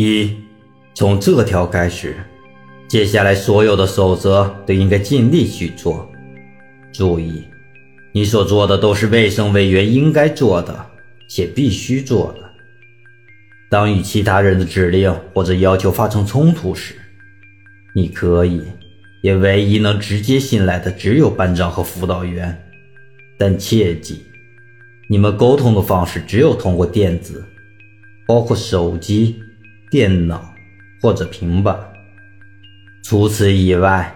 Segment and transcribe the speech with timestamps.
[0.00, 0.34] 一，
[0.94, 2.16] 从这条开始，
[2.88, 6.10] 接下来所有的守则都应该尽力去做。
[6.90, 7.44] 注意，
[8.12, 10.86] 你所做的都是卫生委员应该做的
[11.28, 12.50] 且必须做的。
[13.68, 16.94] 当与其他人的指令或者要求发生冲突时，
[17.94, 18.62] 你可以，
[19.20, 22.58] 也唯一能直接信赖的只有班长和辅导员。
[23.38, 24.24] 但切记，
[25.08, 27.44] 你们沟通的方式只有通过电子，
[28.26, 29.36] 包括手机、
[29.90, 30.54] 电脑
[31.02, 31.76] 或者平板。
[33.02, 34.14] 除此以外，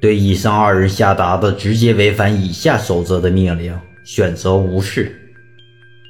[0.00, 5.20] 对以上二人下达的直接违反以下守则的命令，选择无视。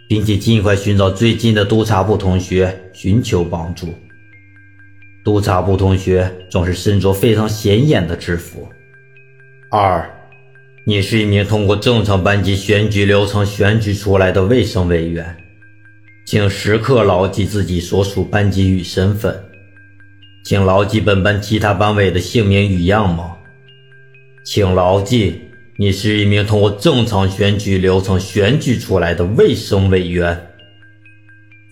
[0.06, 3.94] 并且尽快寻找最近的督察部同学寻求帮助。
[5.24, 8.68] 督察部同学总是身着非常显眼的制服。
[9.70, 10.08] 二，
[10.84, 15.34] 你是一名通过正常班级选举流程选举出来的卫生委员，
[16.26, 19.38] 请时刻牢记自己所属班级与身份，
[20.42, 23.38] 请牢记本班其他班委的姓名与样貌，
[24.44, 25.40] 请牢记。
[25.76, 30.40] 你是一名通过正常选举流程选举出来的卫生委员。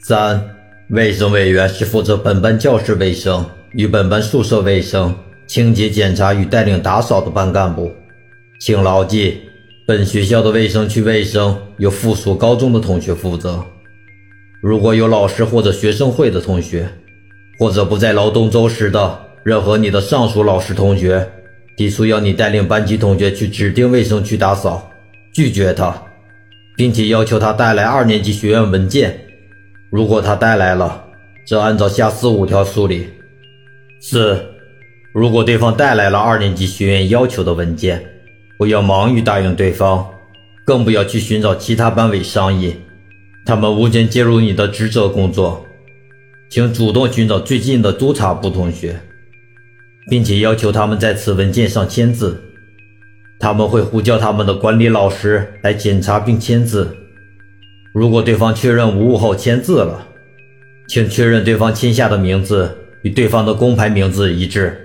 [0.03, 0.45] 三，
[0.91, 7.91] 卫生委员是负责本班教室卫生与本班宿舍卫生、清洁检查与带领打扫的班干部。
[8.61, 9.41] 请牢记，
[9.87, 13.65] 本学校的卫生区卫生由附属高中的同学负责。
[14.63, 16.89] 如果有老师或者学生会的同学，
[17.59, 21.29] 或者不在劳动周时的任何你的上属老师同学。
[21.75, 24.89] 提出要你带领班级同学去指定卫生区打扫，
[25.33, 25.93] 拒绝他，
[26.77, 29.19] 并且要求他带来二年级学院文件。
[29.91, 31.03] 如果他带来了，
[31.47, 33.09] 则按照下四五条处理。
[34.03, 34.39] 四，
[35.15, 38.05] 如果对方带来了二年级学院要求的文件，
[38.59, 40.07] 不要忙于答应对方，
[40.67, 42.77] 更不要去寻找其他班委商议，
[43.45, 45.65] 他们无权介入你的职责工作。
[46.48, 49.01] 请主动寻找最近的督察部同学。
[50.09, 52.43] 并且要求他们在此文件上签字，
[53.39, 56.97] 他们会呼叫他们的管理老师来检查并签字。
[57.95, 60.09] 如果对方确认无误后签字了，
[60.89, 64.77] 请确认对方签下的名字与对方的工牌名字一致。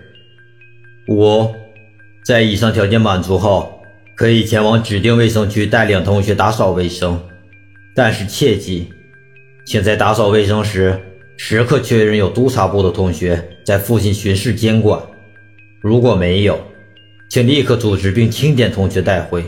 [1.07, 1.51] 五，
[2.23, 3.81] 在以上条件满足后，
[4.15, 7.19] 可以前往指定卫生区带领同学打扫卫生，
[7.97, 8.89] 但是切记，
[9.65, 10.95] 请在打扫卫生时。
[11.35, 14.99] 时刻确认有督察部的同学在附近巡视监管，
[15.81, 16.59] 如果没有，
[17.29, 19.43] 请立刻组织并清点同学带回。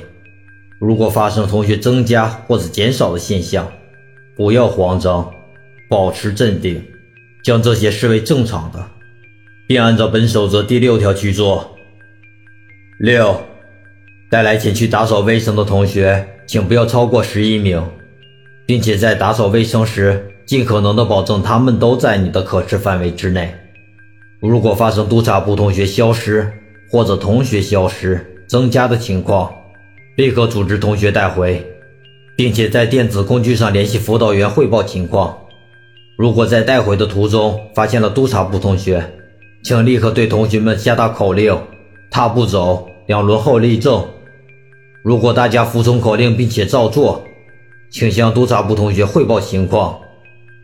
[0.80, 3.72] 如果发生同学增加或者减少的现象，
[4.36, 5.32] 不要慌张，
[5.88, 6.84] 保持镇定，
[7.44, 8.84] 将这些视为正常的，
[9.68, 11.76] 并按照本守则第六条去做。
[13.00, 13.40] 六，
[14.30, 17.84] 带来前去打扫卫生的同学，请不要超过十一名，
[18.69, 20.24] 并且在打扫卫生时。
[20.46, 23.53] 尽可能的保证他们都在你的可视范围之内。
[24.40, 26.52] 如果发生督察部同学消失
[26.90, 29.53] 或者同学消失增加的情况，
[30.18, 31.63] 立刻组织同学带回，
[32.35, 35.38] 并且在电子工具上联系辅导员汇报情况。
[36.18, 39.03] 如果在带回的途中发现了督察部同学，
[39.63, 41.56] 请立刻对同学们下达口令：
[42.09, 44.03] 踏步走，两轮后立正。
[45.03, 47.24] 如果大家服从口令并且照做，
[47.90, 50.00] 请向督察部同学汇报情况。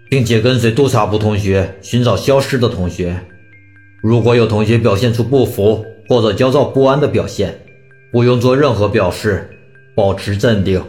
[0.09, 3.19] 并且跟随督察部同学寻找消失的同学。
[4.01, 7.59] 如果有同学表现出不服或者焦躁不安的表现，
[8.11, 9.49] 不用做任何表示，
[9.95, 10.81] 保持镇定。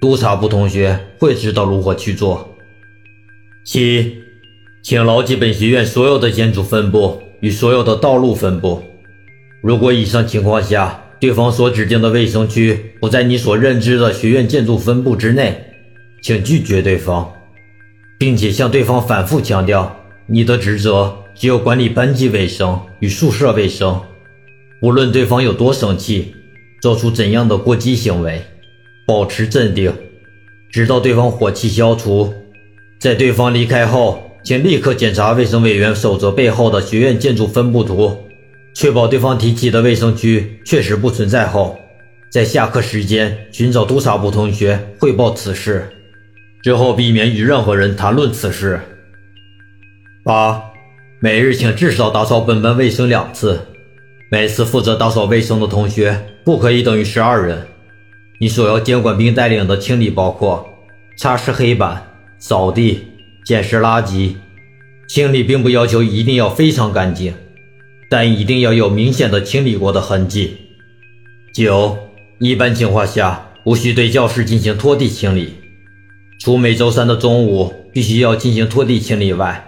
[0.00, 2.56] 督察部同学会知道如何去做。
[3.64, 4.18] 七，
[4.82, 8.82] 请牢记本学院所有的建筑分布与所有的道路分布。
[9.62, 15.56] 如果以上情况下对方所指定的卫生区不在你所认知的学院建筑分布之内，
[16.20, 17.32] 请拒绝对方。
[18.18, 24.00] 并且向对方反复强调，你的职责只有管理班级卫生与宿舍卫生。
[24.82, 26.34] 无论对方有多生气，
[26.80, 28.42] 做出怎样的过激行为，
[29.06, 29.94] 保持镇定，
[30.72, 32.34] 直到对方火气消除。
[32.98, 38.12] 在对方离开后，请立刻检查卫生委员守则背后的学院建筑分布图，
[38.74, 41.78] 确保对方提起的卫生区确实不存在后，
[42.30, 45.88] 在下课时间寻找督察部同学汇报此事。
[46.62, 48.80] 之后避免与任何人谈论此事。
[50.24, 50.62] 八，
[51.20, 53.60] 每日请至少打扫本班卫生两次，
[54.30, 57.66] 每次负责打扫卫生的同学不可以等于十二人。
[58.38, 60.66] 你所要监管并带领的清理包括
[61.18, 62.02] 擦拭黑板、
[62.38, 63.06] 扫地、
[63.44, 64.36] 捡拾垃圾。
[65.08, 67.34] 清理并不要求一定要非常干净，
[68.12, 70.58] 但一定要有明显的清理过的痕迹。
[71.54, 71.96] 九，
[72.38, 75.54] 一般情况下无需对教室进行拖地清理。
[76.38, 79.64] 除每周三的中午必须要进行拖地清理外，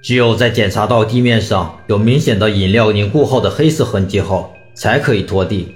[0.00, 5.66] 只有在检查到地面上有明显的饮料凝固后的黑色痕迹后，才可以拖地。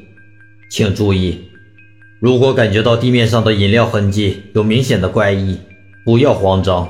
[0.70, 1.40] 请注意，
[2.20, 5.58] 如果感觉到地面上的饮料痕迹有明显的怪异，
[6.04, 6.88] 不要慌张，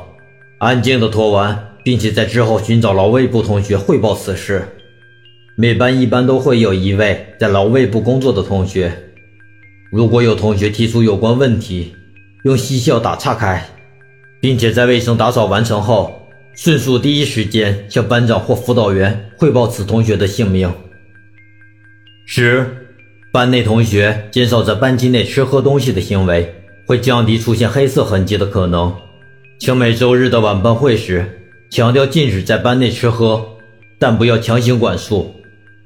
[0.58, 4.68] 安静的拖完，并且在之后寻找劳卫部同学汇报此事。
[5.58, 8.92] 每班一般都会有一位在劳卫部工作的同学。
[9.90, 11.96] 如果有同学提出有关问题，
[12.44, 13.66] 用嬉笑打岔开，
[14.38, 16.12] 并且在卫生打扫完成后。
[16.54, 20.70] 迅速第一时间向班长或辅导员汇报此同学的姓名。
[22.26, 22.66] 十，
[23.32, 26.54] 班内同学减少在班级内吃喝东西的行为，
[26.86, 28.94] 会降低出现黑色痕迹的可能。
[29.58, 33.42] 请每周日的晚班会时强调禁止在班内吃喝，
[33.98, 35.34] 但不要强行管束。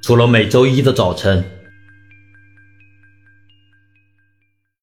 [0.00, 1.59] 除了每周一的早晨。